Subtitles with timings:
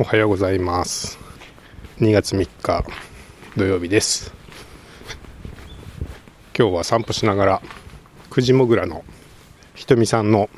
[0.00, 1.18] おはようございます。
[1.98, 2.86] 2月3日
[3.54, 4.32] 土曜日です。
[6.58, 7.62] 今日は散歩しながら
[8.30, 9.04] 久慈もぐらの
[9.74, 10.48] ひとみさんの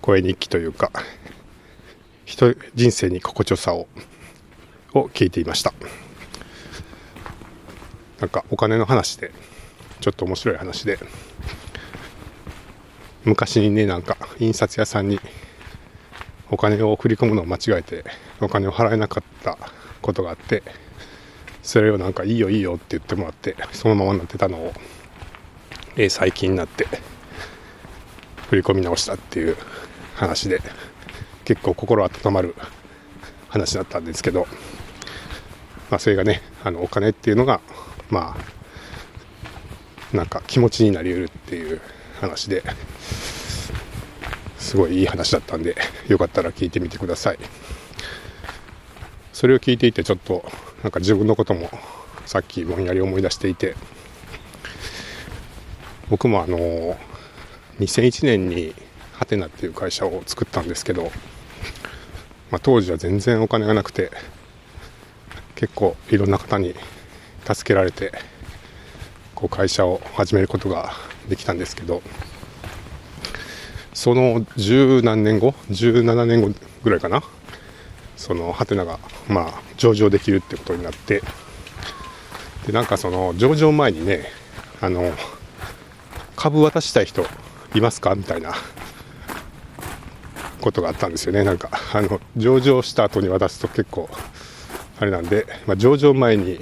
[0.00, 0.90] 声日記というか
[2.24, 3.86] 人人生に心地よさを
[4.92, 5.72] を聞いていました。
[8.18, 9.30] なんかお金の話で
[10.00, 10.98] ちょっと面白い話で
[13.24, 15.20] 昔にねなんか印刷屋さんに
[16.52, 18.04] お金を振り込むのを間違えて
[18.40, 19.58] お金を払えなかった
[20.02, 20.62] ことがあって
[21.62, 24.72] それをなんかいいよいいよって言ってもらってそのままになってたのを、
[25.96, 26.86] え、最近になって
[28.50, 29.56] 振り込み直したっていう
[30.14, 30.60] 話で
[31.46, 32.54] 結構心温まる
[33.48, 34.46] 話だったんですけど、
[35.90, 37.62] まあ、それがねあのお金っていうのが
[38.10, 38.36] ま
[40.12, 41.80] あなんか気持ちになりうるっていう
[42.20, 42.62] 話で
[44.62, 45.76] すごいいい話だったんで
[46.08, 47.38] よかったら聞いてみてください。
[49.32, 50.44] それを聞いていてちょっと
[50.82, 51.68] なんか自分のことも
[52.26, 53.74] さっきぼんやり思い出していて
[56.08, 56.96] 僕もあの
[57.80, 58.74] 2001年に
[59.14, 61.10] ハテナっていう会社を作ったんですけど、
[62.50, 64.10] まあ、当時は全然お金がなくて
[65.56, 66.74] 結構いろんな方に
[67.44, 68.12] 助けられて
[69.34, 70.92] こう会社を始めることが
[71.28, 72.02] できたんですけど
[74.02, 76.50] その十何年後17年後
[76.82, 77.22] ぐらいかな。
[78.16, 81.22] そのハテナがまあ上場できるってことになって。
[82.66, 84.24] でなんかその上場前にね
[84.80, 85.12] あの
[86.34, 87.24] 株渡したい人
[87.76, 88.16] いますか？
[88.16, 88.54] みたいな。
[90.60, 91.44] ことがあったんですよね。
[91.44, 94.10] なんかあの上場した後に渡すと結構
[94.98, 96.58] あれなんで、まあ、上場前に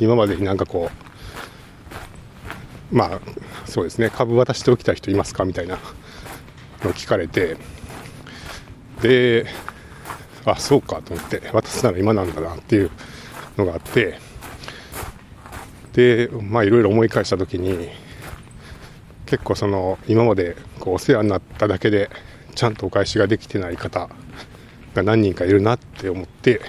[0.00, 0.90] 今までになんかこ
[2.92, 3.20] うまあ
[3.66, 4.10] そうですね。
[4.10, 5.44] 株渡しておきたい人いますか？
[5.44, 5.78] みたいな。
[6.84, 7.56] の聞かれて
[9.02, 9.46] で
[10.44, 12.90] あそうかと思って渡すなら今なんだなっていう
[13.56, 14.18] のがあって
[15.92, 17.88] でまあいろいろ思い返した時に
[19.26, 22.10] 結構その今までこうお世話になっただけで
[22.54, 24.08] ちゃんとお返しができてない方
[24.94, 26.60] が何人かいるなって思って、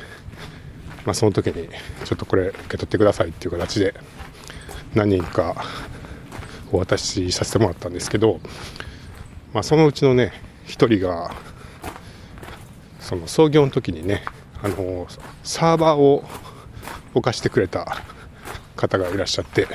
[1.06, 1.70] まあ、その時に
[2.06, 3.94] ちょっとこれ受け取ってくださいっていう形で
[4.94, 5.64] 何人か
[6.72, 8.40] お渡しさせてもらったんですけど
[9.56, 10.34] まあ、そのうちのね
[10.68, 11.34] 1人が
[13.00, 14.22] その創業の時にね
[14.62, 15.08] あの
[15.46, 16.26] サーバーを
[17.14, 18.04] 置かしてくれた
[18.76, 19.66] 方がいらっしゃって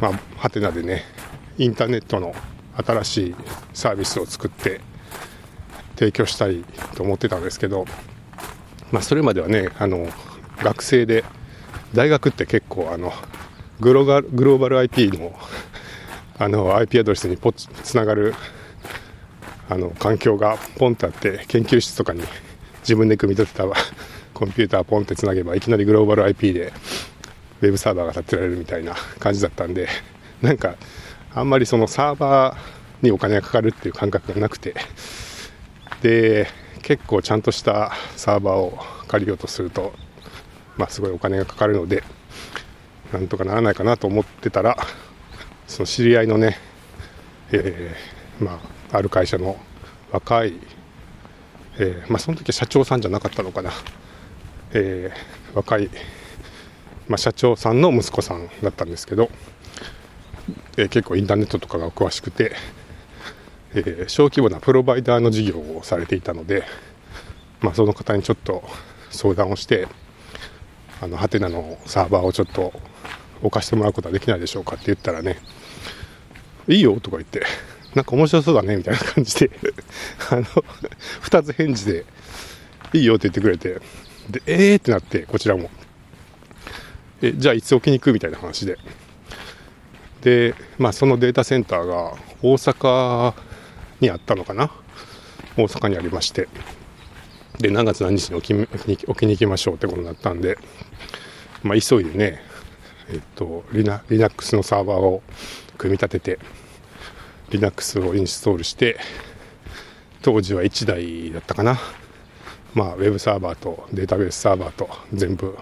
[0.00, 1.02] まあハテナでね
[1.58, 2.34] インターネットの
[2.78, 3.34] 新しい
[3.74, 4.80] サービスを作って
[5.96, 6.64] 提供したい
[6.94, 7.84] と思ってたんですけど、
[8.90, 10.08] まあ、それまではねあの
[10.62, 11.24] 学生で
[11.92, 13.12] 大学って結構あの
[13.80, 15.38] グローバル IP の
[16.40, 18.34] あの IP アドレスにポつながる
[19.68, 22.22] あの環境がポンってあって研究室とかに
[22.80, 23.64] 自分で組み立てた
[24.32, 26.72] コンピューターポンってつなげばいきなりグローバル IP で
[27.60, 29.86] ウェブサーバーが立てられるみたいな感じだったんで
[30.40, 30.76] なんか
[31.34, 34.74] あんまりそのサーバーにお金がかかるっていう感覚がなくて
[36.00, 36.48] で
[36.80, 38.78] 結構ちゃんとしたサーバーを
[39.08, 39.92] 借りようとすると
[40.78, 42.02] まあすごいお金がかかるので
[43.12, 44.78] なんとかならないかなと思ってたら
[45.70, 46.58] その知り合いのね、
[47.52, 48.60] えー、ま
[48.90, 49.56] あ、ある会社の
[50.10, 50.54] 若い、
[51.78, 53.70] えー、まあ、その時は社長さんじゃなかったのかな、
[54.72, 55.88] えー、若い、
[57.06, 59.30] まあ、社長さんの息子さんだったんですけど、
[60.76, 62.56] え結構インターネットとかが詳しくて、
[63.72, 66.64] え小規模なプロバイダーの事業をされていたので、
[67.60, 68.64] まあ、その方にちょっと
[69.10, 69.86] 相談をして
[71.00, 72.72] あのハテナのサーバーをちょっと
[73.40, 75.38] 置かしてもらうことはできないでしょうかって言ったらね
[76.68, 77.42] いいよとか言って、
[77.94, 79.50] なんか面白そうだねみたいな感じで
[80.30, 82.04] あの、2つ返事で、
[82.92, 83.80] いいよって言ってくれて、
[84.28, 85.70] で、えーってなって、こちらも。
[87.22, 88.12] え、じゃあいつ置きに行く？
[88.12, 88.78] みたいな話で。
[90.22, 93.34] で、まあそのデータセンターが大阪
[94.00, 94.70] にあったのかな？
[95.56, 96.48] 大阪にありまして。
[97.58, 98.62] で、何月何日に置きに
[99.06, 100.58] 置きに行きましょうってことになったんで、
[101.62, 102.42] まあ急いでね、
[103.12, 105.22] えっと、Linux のサーバーを
[105.80, 106.38] 組み立てて
[107.48, 108.98] Linux をインストールして
[110.20, 111.78] 当時は1台だったかな。
[112.74, 115.58] まあウェブサーバーとデータベースサーバーと全部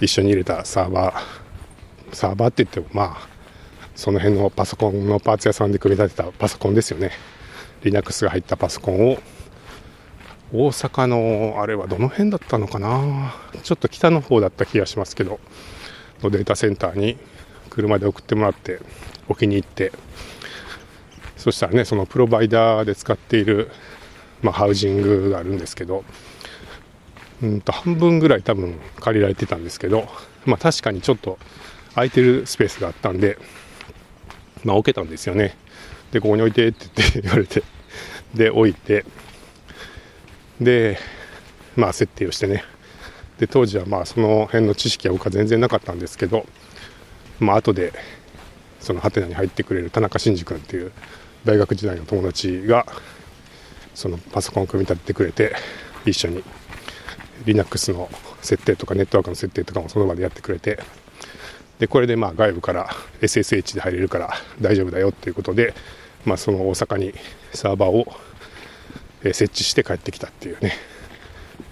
[0.00, 3.28] 一緒に入れたサーバーサーバーって言ってもまあ
[3.94, 7.12] その辺のパソコンのパーツ屋さんで組み立てたパソコンですよね。
[7.82, 9.18] Linux が入ったパソコンを
[10.52, 13.34] 大阪のあれはどの辺だったのかな。
[13.62, 15.38] ちょっと北の方だった気がしますけど
[16.22, 17.18] のデータセンターに
[17.70, 18.80] 車で送ってもらって
[19.28, 19.92] 置きに行って
[21.36, 23.70] そしたらねそのプロバイダーで使っている
[24.42, 26.04] まあ、ハウジングがあるんですけど
[27.42, 30.08] うんと半分ぐらい多分借りられてたんですけど、
[30.44, 31.38] まあ、確かにちょっと
[31.94, 33.38] 空いてるスペースがあったんで、
[34.64, 35.56] まあ、置けたんですよね。
[36.12, 37.62] でここに置いてって言って 言われて
[38.34, 39.04] で置いて
[40.60, 40.98] で
[41.74, 42.64] まあ設定をしてね。
[43.38, 46.46] で当時はまあその辺の知識は僕は全然なかったんですけど
[47.40, 47.92] まあ後で
[48.80, 50.92] そのハテナに入ってくれる田中真司君っていう
[51.44, 52.86] 大学時代の友達が
[53.94, 55.54] そのパソコンを組み立ててくれて
[56.04, 56.44] 一緒に
[57.44, 58.08] Linux の
[58.42, 60.78] 設定とかネットワークの設定とかもその場でやってくれて
[61.78, 62.88] でこれでまあ外部から
[63.20, 65.74] SSH で入れるから大丈夫だよっていうことで、
[66.24, 67.14] まあ、その大阪に
[67.52, 68.06] サーバーを
[69.24, 70.72] 設置して帰ってきたっていうね、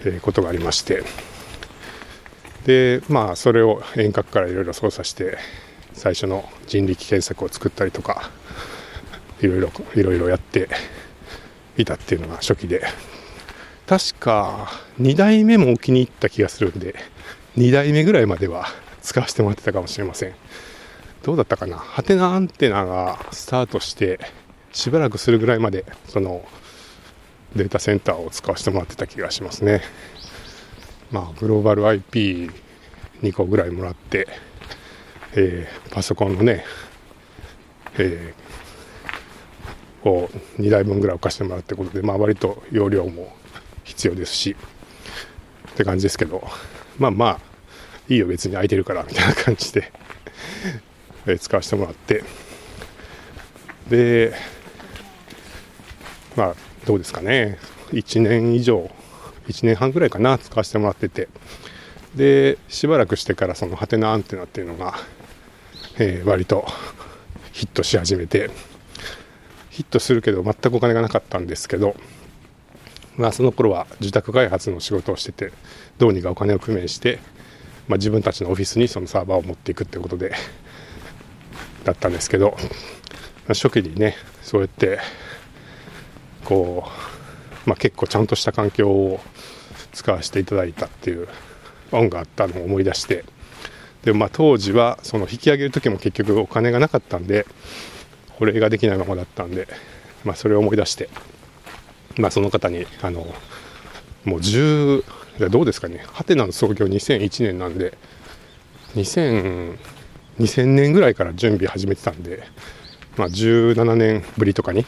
[0.03, 1.03] え、ことがありまして。
[2.65, 5.37] でまあそれを遠隔からいろいろ操作して
[5.93, 8.29] 最初の人力検索を作ったりとか
[9.41, 10.67] いろいろいろいろやって
[11.77, 12.83] いたっていうのが初期で。
[13.87, 16.95] 確か2代目もお気に入った気がするんで
[17.55, 18.65] 2代目ぐらいまでは
[19.03, 20.33] 使わせてもらってたかもしれません。
[21.21, 21.77] どうだったかな？
[21.77, 24.19] ハテナアンテナがスタートして
[24.71, 26.43] しばらくするぐらいまでその
[27.55, 29.81] データセンターを使わせてもらってた気がしますね。
[31.15, 32.51] まあグローバル IP2
[33.33, 34.27] 個ぐらいもらって、
[35.33, 36.65] えー、パソコンのね、
[37.97, 40.27] えー、を
[40.57, 43.33] 2台分ぐらい置かせてもらうってことで、まあ、割と容量も
[43.85, 44.57] 必要ですし
[45.71, 46.45] って感じですけど
[46.99, 47.39] まあまあ
[48.09, 49.93] いいよ別に空いてるからみたいな感じで
[51.27, 52.25] え使わせてもらって
[53.87, 54.33] で
[56.35, 57.57] まあどうですかね。
[57.93, 58.91] 1年以上
[59.47, 61.27] 1年半ぐらいかな使わせてもらってて。
[62.15, 64.95] でしばらくしてからそのハテナアンテナっていうのが、
[65.99, 66.65] えー、割と
[67.51, 68.49] ヒットし始めて。
[69.69, 71.97] ヒットするけど全くお金がなかったんですけど
[73.17, 75.51] まあその頃は自宅開発の仕事をしてて
[75.97, 77.19] どうにかお金を工面して
[77.87, 80.33] まあ、自分たちのオフィスにそのサーバーを持っていくってことで
[81.83, 82.57] だったんですけど、
[83.47, 84.99] 初期にねそうやって
[86.43, 87.14] こう、
[87.65, 89.19] まあ、結構ちゃんとした環境を
[89.93, 91.27] 使わせていただいたっていう
[91.91, 93.25] 恩があったのを思い出して。
[94.03, 97.47] でまあ当時はその引き上げる時も結局お金がなかったんで
[98.29, 99.67] 保冷ができないままだったんで、
[100.23, 101.09] まあ、それを思い出して、
[102.17, 103.21] まあ、その方にあの
[104.23, 107.97] もう10どうですかねハテナの創業2001年なんで
[108.93, 109.77] 2000
[110.39, 112.43] 2000年ぐらいから準備始めてたんで、
[113.17, 114.85] まあ、17年ぶりとかに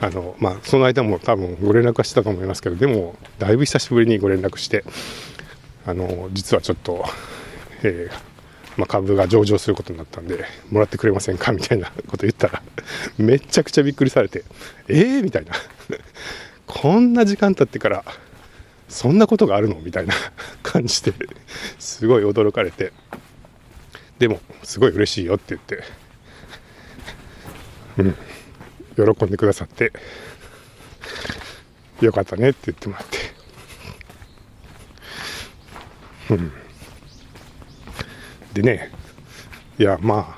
[0.00, 4.84] あの、まあ、その間も多分ご連絡はしてたと思いますけどでもだいぶ久しぶりにご連絡して
[5.86, 7.04] あの実はちょっと、
[7.82, 12.62] えー、まあ、株が上場することになったんでもらってくれませんかみたいなこと言ったら
[13.16, 14.44] めちゃくちゃびっくりされて
[14.88, 15.52] えーみたいな。
[16.68, 18.04] こんな時間経ってから
[18.88, 20.14] そんなことがあるのみたいな
[20.62, 21.12] 感じで
[21.78, 22.92] すごい驚かれて
[24.18, 25.82] でもすごい嬉しいよって言って。
[27.98, 28.16] うん。
[29.04, 29.92] 喜んでくださって
[32.00, 33.18] よかったねって言ってもらって。
[36.30, 36.52] うん。
[38.54, 38.92] でね
[39.78, 40.36] いやま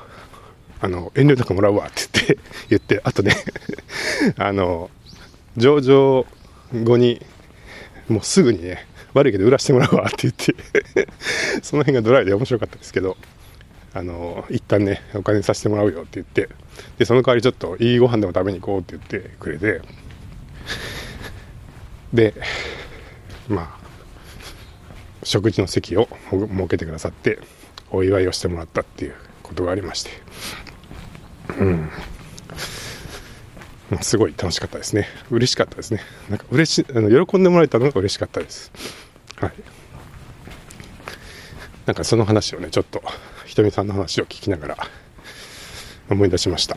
[0.81, 2.39] ああの遠慮なくもらうわって言って
[2.71, 3.35] 言ってあとね
[4.37, 4.91] あの
[5.57, 6.27] 上場
[6.73, 7.25] 後に
[8.09, 10.55] もうすぐにね、悪いけど売らしてもらうわって言って
[11.63, 13.17] その辺がドライで面白かったですけど、
[13.93, 16.49] あの、一旦ね、お金させてもらうよって言って、
[16.99, 19.83] で、その代わりちょっといいご飯でも食べに行こうって言ってくれて、
[22.13, 22.35] で、
[23.49, 23.81] まあ、
[25.23, 27.39] 食事の席を設けてくださって、
[27.91, 30.11] お祝いをしてもらったっていうことがありまして、
[31.59, 31.91] うん。
[34.03, 35.09] すごい楽しかったですね。
[35.31, 36.01] 嬉しかったですね。
[36.29, 38.71] なんか嬉しあの喜んでもらえたのが嬉しかったです。
[39.37, 39.53] はい。
[41.87, 43.03] なんかその話をね、ちょっと
[43.51, 44.77] ひとみさんの話を聞きながら
[46.09, 46.77] 思い出しました。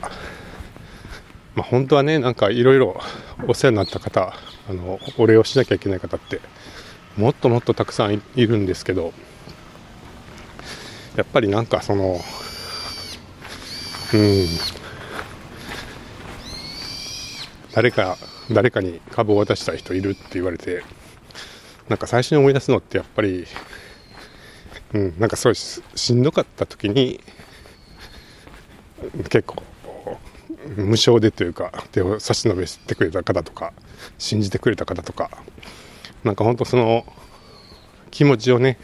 [1.54, 3.00] まあ、本当はね、なんかいろいろ
[3.48, 4.34] お世話になった方、
[4.68, 6.42] あの、お礼をしなきゃいけない方って、
[7.16, 9.14] もっともっとたくさんいるんですけど、
[11.16, 12.20] やっぱりなんかその、
[14.16, 14.48] うん、
[17.72, 18.18] 誰か
[18.52, 20.84] 誰かに株を渡したい人いるって言われて
[21.88, 23.46] なんか最初に思い出すのってやっぱり
[24.94, 25.20] うん。
[25.20, 27.20] なんかすごいしんどかった時に
[29.30, 29.64] 結構
[30.78, 33.74] 無償でというか手を差し伸べてくれた方とか
[34.18, 35.30] 信じてくれた方とか
[36.24, 37.06] なんか本当その
[38.12, 38.78] 気持ちをね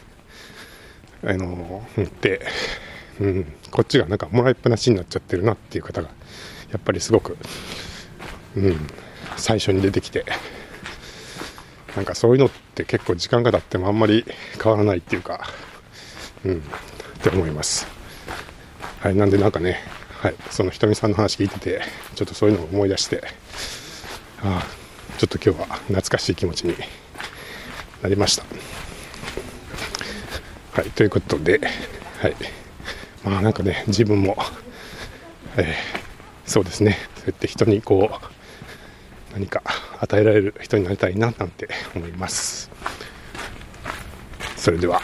[1.24, 2.46] あの持って、
[3.20, 6.10] うん、こっちがなんかもらいっぱなしになっちゃってるなっていう方が
[6.72, 7.38] やっぱりすごく
[8.56, 8.88] うん、
[9.38, 10.26] 最初に出てきて
[11.96, 14.26] なんかそういうのって結構時間が経ってもあんまり
[14.62, 15.48] 変わらないっていうか、
[16.46, 16.60] うん、っ
[17.22, 17.88] て思います。
[19.02, 19.80] はい、なんでなんかね、
[20.22, 21.82] はい、そのひとみさんの話聞いてて、
[22.16, 23.24] ちょっとそういうのを思い出して、
[24.44, 24.66] あ、
[25.18, 26.76] ちょっと今日は懐かしい気持ちに
[28.02, 28.44] なりました。
[30.74, 31.60] はい、ということで、
[32.22, 32.36] はい、
[33.24, 34.38] まあなんかね、自分も、
[35.58, 35.76] えー、
[36.46, 39.62] そうですね、そうやって人にこう、何か
[40.00, 42.70] 与えられる人になりたいななんて思います。
[44.58, 45.02] それでは。